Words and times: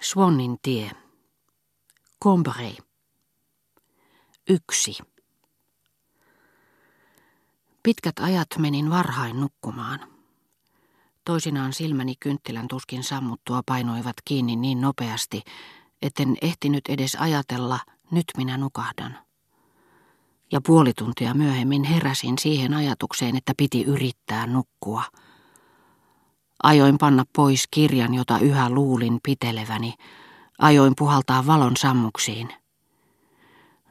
Swannin 0.00 0.56
tie. 0.62 0.90
Combray. 2.24 2.72
Yksi. 4.48 4.98
Pitkät 7.82 8.18
ajat 8.20 8.48
menin 8.58 8.90
varhain 8.90 9.40
nukkumaan. 9.40 10.00
Toisinaan 11.24 11.72
silmäni 11.72 12.14
kynttilän 12.20 12.68
tuskin 12.68 13.04
sammuttua 13.04 13.62
painoivat 13.66 14.16
kiinni 14.24 14.56
niin 14.56 14.80
nopeasti, 14.80 15.42
etten 16.02 16.36
ehtinyt 16.42 16.84
edes 16.88 17.14
ajatella, 17.14 17.78
nyt 18.10 18.26
minä 18.36 18.56
nukahdan. 18.56 19.18
Ja 20.52 20.60
puoli 20.66 20.92
tuntia 20.92 21.34
myöhemmin 21.34 21.84
heräsin 21.84 22.38
siihen 22.38 22.74
ajatukseen, 22.74 23.36
että 23.36 23.52
piti 23.56 23.82
yrittää 23.82 24.46
nukkua– 24.46 25.02
Ajoin 26.62 26.98
panna 26.98 27.24
pois 27.36 27.68
kirjan, 27.70 28.14
jota 28.14 28.38
yhä 28.38 28.70
luulin 28.70 29.20
piteleväni. 29.22 29.94
Ajoin 30.58 30.92
puhaltaa 30.98 31.46
valon 31.46 31.76
sammuksiin. 31.76 32.48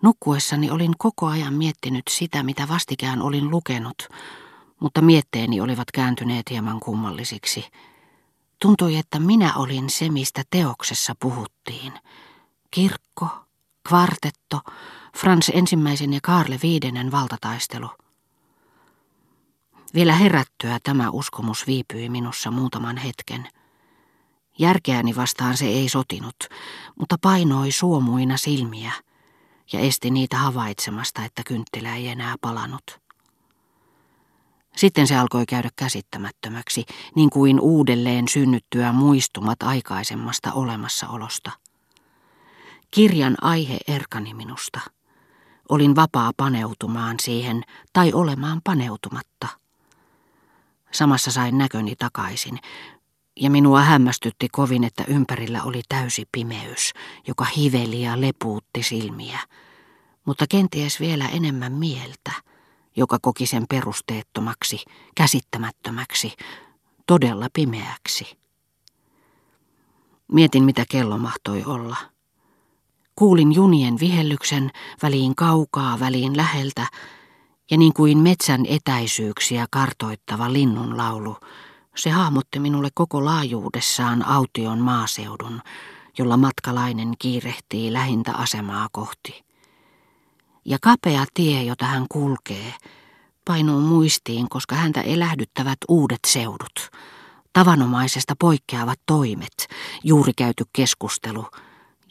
Nukkuessani 0.01 0.71
olin 0.71 0.93
koko 0.97 1.27
ajan 1.27 1.53
miettinyt 1.53 2.03
sitä, 2.09 2.43
mitä 2.43 2.67
vastikään 2.67 3.21
olin 3.21 3.51
lukenut, 3.51 4.09
mutta 4.79 5.01
mietteeni 5.01 5.61
olivat 5.61 5.91
kääntyneet 5.91 6.49
hieman 6.49 6.79
kummallisiksi. 6.79 7.65
Tuntui, 8.61 8.95
että 8.97 9.19
minä 9.19 9.53
olin 9.55 9.89
se, 9.89 10.09
mistä 10.09 10.43
teoksessa 10.49 11.15
puhuttiin. 11.19 11.93
Kirkko, 12.71 13.27
kvartetto, 13.87 14.59
Frans 15.17 15.51
ensimmäisen 15.53 16.13
ja 16.13 16.19
Karle 16.23 16.59
viidennen 16.63 17.11
valtataistelu– 17.11 17.89
vielä 19.93 20.13
herättyä 20.13 20.79
tämä 20.83 21.09
uskomus 21.09 21.67
viipyi 21.67 22.09
minussa 22.09 22.51
muutaman 22.51 22.97
hetken. 22.97 23.47
Järkeäni 24.59 25.15
vastaan 25.15 25.57
se 25.57 25.65
ei 25.65 25.89
sotinut, 25.89 26.35
mutta 26.99 27.15
painoi 27.21 27.71
suomuina 27.71 28.37
silmiä 28.37 28.91
ja 29.73 29.79
esti 29.79 30.11
niitä 30.11 30.37
havaitsemasta, 30.37 31.25
että 31.25 31.41
kynttilä 31.45 31.95
ei 31.95 32.07
enää 32.07 32.35
palanut. 32.41 32.99
Sitten 34.75 35.07
se 35.07 35.15
alkoi 35.15 35.45
käydä 35.45 35.69
käsittämättömäksi, 35.75 36.85
niin 37.15 37.29
kuin 37.29 37.59
uudelleen 37.59 38.27
synnyttyä 38.27 38.91
muistumat 38.91 39.63
aikaisemmasta 39.63 40.53
olemassaolosta. 40.53 41.51
Kirjan 42.91 43.35
aihe 43.41 43.77
erkani 43.87 44.33
minusta. 44.33 44.79
Olin 45.69 45.95
vapaa 45.95 46.31
paneutumaan 46.37 47.15
siihen 47.21 47.63
tai 47.93 48.13
olemaan 48.13 48.61
paneutumatta. 48.63 49.58
Samassa 50.91 51.31
sain 51.31 51.57
näköni 51.57 51.95
takaisin, 51.95 52.59
ja 53.39 53.49
minua 53.49 53.81
hämmästytti 53.81 54.47
kovin, 54.51 54.83
että 54.83 55.03
ympärillä 55.07 55.63
oli 55.63 55.81
täysi 55.89 56.25
pimeys, 56.31 56.93
joka 57.27 57.45
hiveli 57.45 58.01
ja 58.01 58.21
lepuutti 58.21 58.83
silmiä, 58.83 59.39
mutta 60.25 60.45
kenties 60.49 60.99
vielä 60.99 61.27
enemmän 61.27 61.73
mieltä, 61.73 62.31
joka 62.95 63.17
koki 63.21 63.45
sen 63.45 63.65
perusteettomaksi, 63.69 64.83
käsittämättömäksi, 65.15 66.33
todella 67.07 67.47
pimeäksi. 67.53 68.37
Mietin, 70.31 70.63
mitä 70.63 70.85
kello 70.89 71.17
mahtoi 71.17 71.63
olla. 71.65 71.97
Kuulin 73.15 73.55
junien 73.55 73.99
vihellyksen 73.99 74.71
väliin 75.03 75.35
kaukaa, 75.35 75.99
väliin 75.99 76.37
läheltä, 76.37 76.87
ja 77.69 77.77
niin 77.77 77.93
kuin 77.93 78.17
metsän 78.17 78.65
etäisyyksiä 78.65 79.65
kartoittava 79.71 80.53
linnun 80.53 80.97
laulu, 80.97 81.37
se 81.95 82.09
hahmotti 82.09 82.59
minulle 82.59 82.89
koko 82.93 83.25
laajuudessaan 83.25 84.25
aution 84.25 84.79
maaseudun, 84.79 85.61
jolla 86.17 86.37
matkalainen 86.37 87.13
kiirehtii 87.19 87.93
lähintä 87.93 88.33
asemaa 88.33 88.87
kohti. 88.91 89.43
Ja 90.65 90.77
kapea 90.81 91.25
tie, 91.33 91.63
jota 91.63 91.85
hän 91.85 92.05
kulkee, 92.09 92.73
painuu 93.45 93.81
muistiin, 93.81 94.49
koska 94.49 94.75
häntä 94.75 95.01
elähdyttävät 95.01 95.77
uudet 95.87 96.19
seudut, 96.27 96.89
tavanomaisesta 97.53 98.33
poikkeavat 98.39 98.99
toimet, 99.05 99.67
juuri 100.03 100.33
käyty 100.33 100.63
keskustelu 100.73 101.45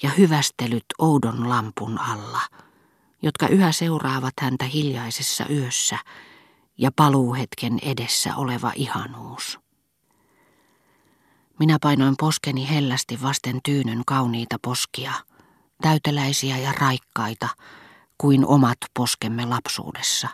ja 0.03 0.11
hyvästelyt 0.11 0.85
oudon 0.99 1.49
lampun 1.49 2.01
alla– 2.01 2.41
jotka 3.23 3.49
yhä 3.49 3.73
seuraavat 3.73 4.35
häntä 4.41 4.65
hiljaisessa 4.65 5.45
yössä 5.51 5.99
ja 6.79 6.91
paluuhetken 6.97 7.79
edessä 7.83 8.37
oleva 8.37 8.73
ihanuus. 8.75 9.59
Minä 11.59 11.79
painoin 11.81 12.15
poskeni 12.19 12.69
hellästi 12.71 13.23
vasten 13.23 13.61
tyynyn 13.65 14.03
kauniita 14.07 14.57
poskia, 14.63 15.13
täyteläisiä 15.83 16.59
ja 16.59 16.73
raikkaita 16.73 17.49
kuin 18.19 18.47
omat 18.47 18.79
poskemme 18.95 19.47
lapsuudessa. 19.47 20.29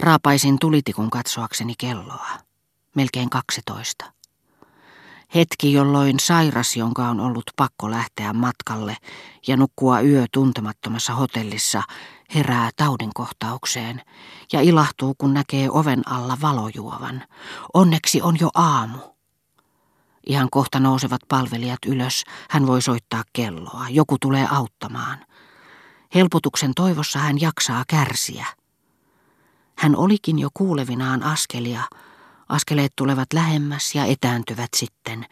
Raapaisin 0.00 0.58
tulitikun 0.58 1.10
katsoakseni 1.10 1.74
kelloa, 1.78 2.28
melkein 2.94 3.30
kaksitoista. 3.30 4.15
Hetki, 5.34 5.72
jolloin 5.72 6.20
sairas, 6.20 6.76
jonka 6.76 7.08
on 7.08 7.20
ollut 7.20 7.50
pakko 7.56 7.90
lähteä 7.90 8.32
matkalle 8.32 8.96
ja 9.46 9.56
nukkua 9.56 10.00
yö 10.00 10.26
tuntemattomassa 10.32 11.14
hotellissa, 11.14 11.82
herää 12.34 12.70
taudinkohtaukseen 12.76 14.02
ja 14.52 14.60
ilahtuu, 14.60 15.14
kun 15.18 15.34
näkee 15.34 15.70
oven 15.70 16.08
alla 16.08 16.36
valojuovan. 16.42 17.22
Onneksi 17.74 18.22
on 18.22 18.36
jo 18.40 18.48
aamu. 18.54 18.98
Ihan 20.26 20.48
kohta 20.50 20.80
nousevat 20.80 21.20
palvelijat 21.28 21.78
ylös, 21.86 22.24
hän 22.50 22.66
voi 22.66 22.82
soittaa 22.82 23.22
kelloa, 23.32 23.86
joku 23.90 24.16
tulee 24.20 24.46
auttamaan. 24.50 25.18
Helpotuksen 26.14 26.72
toivossa 26.76 27.18
hän 27.18 27.40
jaksaa 27.40 27.84
kärsiä. 27.88 28.46
Hän 29.78 29.96
olikin 29.96 30.38
jo 30.38 30.48
kuulevinaan 30.54 31.22
askelia, 31.22 31.82
Askeleet 32.48 32.92
tulevat 32.96 33.32
lähemmäs 33.32 33.94
ja 33.94 34.04
etääntyvät 34.04 34.68
sitten, 34.76 35.26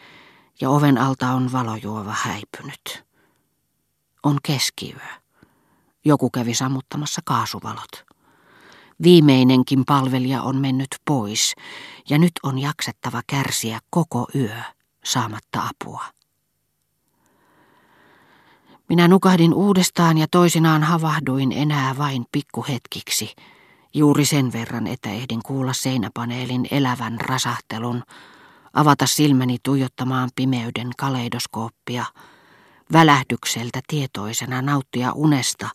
ja 0.60 0.70
oven 0.70 0.98
alta 0.98 1.28
on 1.30 1.52
valojuova 1.52 2.14
häipynyt. 2.22 3.04
On 4.22 4.38
keskiyö. 4.42 4.98
Joku 6.04 6.30
kävi 6.30 6.54
sammuttamassa 6.54 7.20
kaasuvalot. 7.24 8.04
Viimeinenkin 9.02 9.84
palvelija 9.84 10.42
on 10.42 10.56
mennyt 10.56 10.88
pois, 11.04 11.54
ja 12.10 12.18
nyt 12.18 12.32
on 12.42 12.58
jaksettava 12.58 13.22
kärsiä 13.26 13.80
koko 13.90 14.26
yö 14.34 14.56
saamatta 15.04 15.62
apua. 15.62 16.04
Minä 18.88 19.08
nukahdin 19.08 19.54
uudestaan 19.54 20.18
ja 20.18 20.26
toisinaan 20.30 20.82
havahduin 20.82 21.52
enää 21.52 21.98
vain 21.98 22.24
pikkuhetkiksi– 22.32 23.34
Juuri 23.94 24.24
sen 24.24 24.52
verran, 24.52 24.86
että 24.86 25.10
ehdin 25.10 25.40
kuulla 25.44 25.72
seinäpaneelin 25.72 26.68
elävän 26.70 27.20
rasahtelun, 27.20 28.02
avata 28.72 29.06
silmäni 29.06 29.56
tuijottamaan 29.62 30.30
pimeyden 30.34 30.90
kaleidoskooppia, 30.98 32.04
välähdykseltä 32.92 33.80
tietoisena 33.86 34.62
nauttia 34.62 35.12
unesta, 35.12 35.68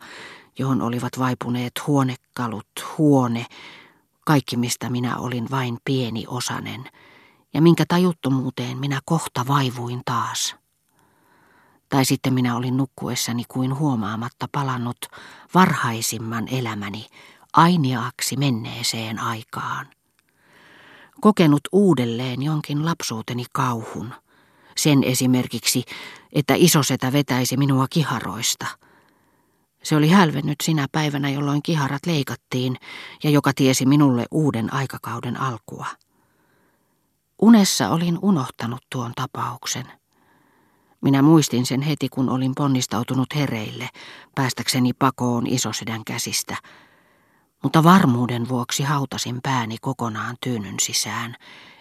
johon 0.57 0.81
olivat 0.81 1.19
vaipuneet 1.19 1.71
huonekalut, 1.87 2.67
huone, 2.97 3.45
kaikki 4.25 4.57
mistä 4.57 4.89
minä 4.89 5.17
olin 5.17 5.47
vain 5.51 5.77
pieni 5.85 6.25
osanen, 6.27 6.83
ja 7.53 7.61
minkä 7.61 7.83
tajuttomuuteen 7.87 8.77
minä 8.77 8.99
kohta 9.05 9.47
vaivuin 9.47 10.01
taas. 10.05 10.55
Tai 11.89 12.05
sitten 12.05 12.33
minä 12.33 12.55
olin 12.55 12.77
nukkuessani 12.77 13.43
kuin 13.47 13.79
huomaamatta 13.79 14.47
palannut 14.51 14.97
varhaisimman 15.53 16.47
elämäni, 16.47 17.05
ainiaaksi 17.53 18.37
menneeseen 18.37 19.19
aikaan. 19.19 19.87
Kokenut 21.21 21.61
uudelleen 21.71 22.41
jonkin 22.41 22.85
lapsuuteni 22.85 23.45
kauhun. 23.53 24.13
Sen 24.77 25.03
esimerkiksi, 25.03 25.83
että 26.33 26.53
isosetä 26.57 27.11
vetäisi 27.13 27.57
minua 27.57 27.87
kiharoista. 27.89 28.65
Se 29.83 29.95
oli 29.95 30.09
hälvennyt 30.09 30.55
sinä 30.63 30.87
päivänä, 30.91 31.29
jolloin 31.29 31.63
kiharat 31.63 32.05
leikattiin 32.05 32.75
ja 33.23 33.29
joka 33.29 33.51
tiesi 33.55 33.85
minulle 33.85 34.25
uuden 34.31 34.73
aikakauden 34.73 35.41
alkua. 35.41 35.85
Unessa 37.41 37.89
olin 37.89 38.19
unohtanut 38.21 38.81
tuon 38.91 39.11
tapauksen. 39.15 39.85
Minä 41.01 41.21
muistin 41.21 41.65
sen 41.65 41.81
heti, 41.81 42.09
kun 42.09 42.29
olin 42.29 42.55
ponnistautunut 42.55 43.35
hereille, 43.35 43.89
päästäkseni 44.35 44.93
pakoon 44.93 45.47
isosedän 45.47 46.05
käsistä– 46.05 46.57
mutta 47.63 47.83
varmuuden 47.83 48.49
vuoksi 48.49 48.83
hautasin 48.83 49.39
pääni 49.43 49.77
kokonaan 49.81 50.37
tyynyn 50.43 50.75
sisään, 50.81 51.35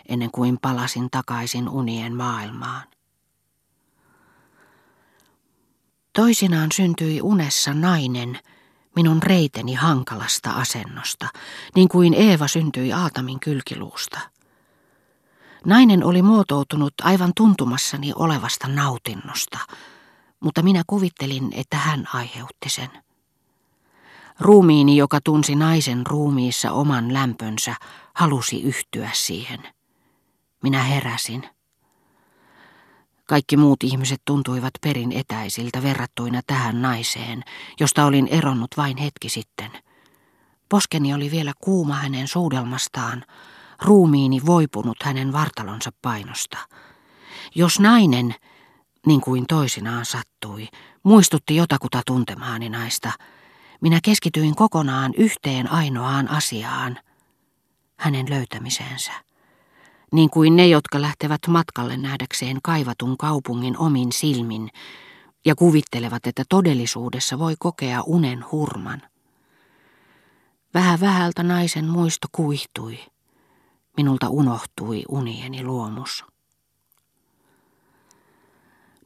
ennen 0.08 0.30
kuin 0.30 0.58
palasin 0.62 1.08
takaisin 1.10 1.68
unien 1.68 2.16
maailmaan. 2.16 2.82
Toisinaan 6.12 6.72
syntyi 6.72 7.22
unessa 7.22 7.74
nainen 7.74 8.38
minun 8.96 9.22
reiteni 9.22 9.74
hankalasta 9.74 10.50
asennosta, 10.50 11.28
niin 11.74 11.88
kuin 11.88 12.14
Eeva 12.14 12.48
syntyi 12.48 12.92
Aatamin 12.92 13.40
kylkiluusta. 13.40 14.20
Nainen 15.64 16.04
oli 16.04 16.22
muotoutunut 16.22 16.94
aivan 17.02 17.32
tuntumassani 17.36 18.12
olevasta 18.16 18.68
nautinnosta, 18.68 19.58
mutta 20.40 20.62
minä 20.62 20.82
kuvittelin, 20.86 21.52
että 21.52 21.76
hän 21.76 22.08
aiheutti 22.14 22.68
sen. 22.68 22.90
Ruumiini, 24.40 24.96
joka 24.96 25.20
tunsi 25.24 25.54
naisen 25.54 26.06
ruumiissa 26.06 26.72
oman 26.72 27.14
lämpönsä, 27.14 27.74
halusi 28.14 28.62
yhtyä 28.62 29.10
siihen. 29.12 29.60
Minä 30.62 30.82
heräsin. 30.82 31.48
Kaikki 33.28 33.56
muut 33.56 33.82
ihmiset 33.82 34.22
tuntuivat 34.24 34.72
perin 34.82 35.12
etäisiltä 35.12 35.82
verrattuina 35.82 36.40
tähän 36.46 36.82
naiseen, 36.82 37.44
josta 37.80 38.04
olin 38.04 38.28
eronnut 38.28 38.70
vain 38.76 38.96
hetki 38.96 39.28
sitten. 39.28 39.70
Poskeni 40.68 41.14
oli 41.14 41.30
vielä 41.30 41.52
kuuma 41.60 41.94
hänen 41.94 42.28
suudelmastaan, 42.28 43.24
ruumiini 43.82 44.46
voipunut 44.46 44.96
hänen 45.02 45.32
vartalonsa 45.32 45.90
painosta. 46.02 46.58
Jos 47.54 47.80
nainen, 47.80 48.34
niin 49.06 49.20
kuin 49.20 49.46
toisinaan 49.46 50.04
sattui, 50.04 50.68
muistutti 51.02 51.56
jotakuta 51.56 52.02
tuntemaani 52.06 52.68
naista, 52.68 53.12
minä 53.80 53.98
keskityin 54.02 54.54
kokonaan 54.54 55.14
yhteen 55.16 55.72
ainoaan 55.72 56.28
asiaan, 56.28 56.98
hänen 57.96 58.30
löytämiseensä. 58.30 59.12
Niin 60.12 60.30
kuin 60.30 60.56
ne, 60.56 60.66
jotka 60.66 61.02
lähtevät 61.02 61.40
matkalle 61.48 61.96
nähdäkseen 61.96 62.58
kaivatun 62.62 63.18
kaupungin 63.18 63.78
omin 63.78 64.12
silmin 64.12 64.70
ja 65.44 65.54
kuvittelevat, 65.54 66.26
että 66.26 66.44
todellisuudessa 66.48 67.38
voi 67.38 67.54
kokea 67.58 68.02
unen 68.02 68.44
hurman. 68.52 69.02
Vähän 70.74 71.00
vähältä 71.00 71.42
naisen 71.42 71.84
muisto 71.84 72.28
kuihtui. 72.32 72.98
Minulta 73.96 74.28
unohtui 74.28 75.04
unieni 75.08 75.64
luomus. 75.64 76.24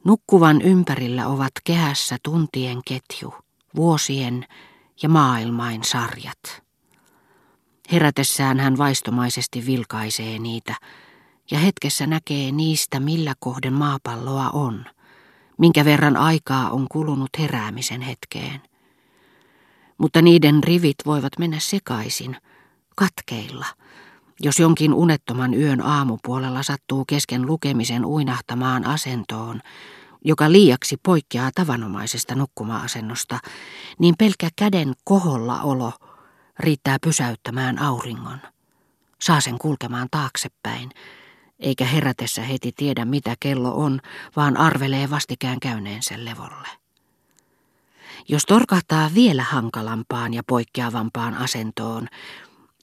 Nukkuvan 0.03 0.61
ympärillä 0.61 1.27
ovat 1.27 1.51
kehässä 1.63 2.17
tuntien 2.23 2.81
ketju, 2.85 3.33
vuosien 3.75 4.45
ja 5.03 5.09
maailmain 5.09 5.83
sarjat. 5.83 6.63
Herätessään 7.91 8.59
hän 8.59 8.77
vaistomaisesti 8.77 9.65
vilkaisee 9.65 10.39
niitä, 10.39 10.75
ja 11.51 11.59
hetkessä 11.59 12.07
näkee 12.07 12.51
niistä, 12.51 12.99
millä 12.99 13.33
kohden 13.39 13.73
maapalloa 13.73 14.49
on, 14.49 14.85
minkä 15.57 15.85
verran 15.85 16.17
aikaa 16.17 16.69
on 16.69 16.87
kulunut 16.91 17.29
heräämisen 17.39 18.01
hetkeen. 18.01 18.61
Mutta 19.97 20.21
niiden 20.21 20.63
rivit 20.63 20.97
voivat 21.05 21.39
mennä 21.39 21.59
sekaisin, 21.59 22.37
katkeilla– 22.95 23.65
jos 24.39 24.59
jonkin 24.59 24.93
unettoman 24.93 25.53
yön 25.53 25.81
aamupuolella 25.81 26.63
sattuu 26.63 27.05
kesken 27.05 27.45
lukemisen 27.45 28.05
uinahtamaan 28.05 28.85
asentoon, 28.85 29.61
joka 30.25 30.51
liiaksi 30.51 30.97
poikkeaa 31.03 31.51
tavanomaisesta 31.55 32.35
nukkuma-asennosta, 32.35 33.39
niin 33.99 34.15
pelkkä 34.17 34.49
käden 34.55 34.93
koholla 35.03 35.61
olo 35.61 35.93
riittää 36.59 36.97
pysäyttämään 37.01 37.81
auringon. 37.81 38.37
Saa 39.21 39.41
sen 39.41 39.57
kulkemaan 39.57 40.07
taaksepäin, 40.11 40.89
eikä 41.59 41.85
herätessä 41.85 42.41
heti 42.41 42.71
tiedä 42.71 43.05
mitä 43.05 43.35
kello 43.39 43.75
on, 43.75 43.99
vaan 44.35 44.57
arvelee 44.57 45.09
vastikään 45.09 45.59
käyneensä 45.59 46.25
levolle. 46.25 46.67
Jos 48.27 48.45
torkahtaa 48.45 49.11
vielä 49.13 49.43
hankalampaan 49.43 50.33
ja 50.33 50.43
poikkeavampaan 50.47 51.33
asentoon, 51.33 52.07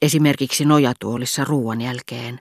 Esimerkiksi 0.03 0.65
nojatuolissa 0.65 1.45
ruoan 1.45 1.81
jälkeen 1.81 2.39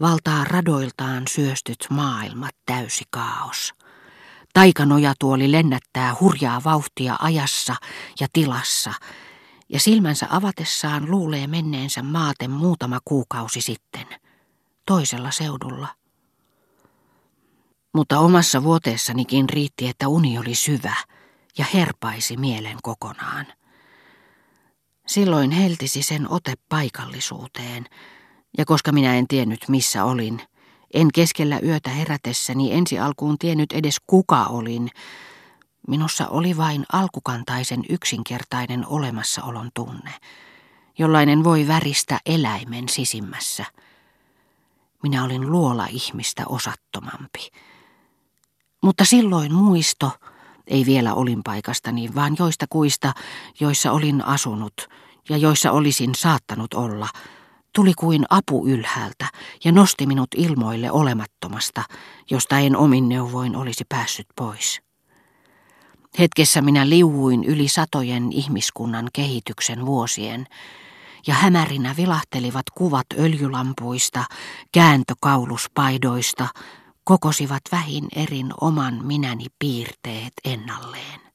valtaa 0.00 0.44
radoiltaan 0.44 1.22
syöstyt 1.28 1.86
maailmat 1.90 2.54
täysi 2.66 3.04
kaos. 3.10 3.74
Taikanojatuoli 4.56 5.52
lennättää 5.52 6.16
hurjaa 6.20 6.64
vauhtia 6.64 7.16
ajassa 7.20 7.76
ja 8.20 8.26
tilassa, 8.32 8.92
ja 9.68 9.80
silmänsä 9.80 10.26
avatessaan 10.30 11.10
luulee 11.10 11.46
menneensä 11.46 12.02
maaten 12.02 12.50
muutama 12.50 12.98
kuukausi 13.04 13.60
sitten, 13.60 14.06
toisella 14.86 15.30
seudulla. 15.30 15.88
Mutta 17.94 18.18
omassa 18.18 18.62
vuoteessanikin 18.62 19.48
riitti, 19.48 19.88
että 19.88 20.08
uni 20.08 20.38
oli 20.38 20.54
syvä 20.54 20.96
ja 21.58 21.64
herpaisi 21.74 22.36
mielen 22.36 22.78
kokonaan. 22.82 23.46
Silloin 25.06 25.50
heltisi 25.50 26.02
sen 26.02 26.32
ote 26.32 26.54
paikallisuuteen, 26.68 27.86
ja 28.58 28.64
koska 28.64 28.92
minä 28.92 29.14
en 29.14 29.28
tiennyt 29.28 29.68
missä 29.68 30.04
olin, 30.04 30.42
en 30.94 31.08
keskellä 31.14 31.60
yötä 31.62 31.90
herätessäni 31.90 32.72
ensi 32.72 32.98
alkuun 32.98 33.38
tiennyt 33.38 33.72
edes 33.72 33.96
kuka 34.06 34.44
olin, 34.44 34.90
minussa 35.88 36.28
oli 36.28 36.56
vain 36.56 36.84
alkukantaisen 36.92 37.84
yksinkertainen 37.88 38.86
olemassaolon 38.86 39.70
tunne, 39.74 40.12
jollainen 40.98 41.44
voi 41.44 41.68
väristä 41.68 42.20
eläimen 42.26 42.88
sisimmässä. 42.88 43.64
Minä 45.02 45.24
olin 45.24 45.52
luola 45.52 45.86
ihmistä 45.90 46.42
osattomampi. 46.48 47.50
Mutta 48.82 49.04
silloin 49.04 49.54
muisto, 49.54 50.10
ei 50.66 50.86
vielä 50.86 51.14
olinpaikastani, 51.14 52.14
vaan 52.14 52.36
joista 52.38 52.66
kuista, 52.70 53.12
joissa 53.60 53.92
olin 53.92 54.24
asunut 54.24 54.88
ja 55.28 55.36
joissa 55.36 55.72
olisin 55.72 56.14
saattanut 56.14 56.74
olla, 56.74 57.08
tuli 57.76 57.94
kuin 57.94 58.24
apu 58.30 58.68
ylhäältä 58.68 59.26
ja 59.64 59.72
nosti 59.72 60.06
minut 60.06 60.28
ilmoille 60.36 60.90
olemattomasta, 60.90 61.82
josta 62.30 62.58
en 62.58 62.76
omin 62.76 63.08
neuvoin 63.08 63.56
olisi 63.56 63.84
päässyt 63.88 64.26
pois. 64.36 64.80
Hetkessä 66.18 66.62
minä 66.62 66.88
liuuin 66.88 67.44
yli 67.44 67.68
satojen 67.68 68.32
ihmiskunnan 68.32 69.08
kehityksen 69.12 69.86
vuosien, 69.86 70.46
ja 71.26 71.34
hämärinä 71.34 71.94
vilahtelivat 71.96 72.70
kuvat 72.74 73.06
öljylampuista, 73.18 74.24
kääntökauluspaidoista, 74.72 76.48
kokosivat 77.04 77.62
vähin 77.72 78.08
erin 78.16 78.52
oman 78.60 79.06
minäni 79.06 79.46
piirteet 79.58 80.32
ennalleen. 80.44 81.25